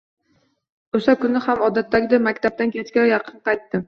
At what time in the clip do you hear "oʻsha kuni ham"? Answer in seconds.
0.99-1.61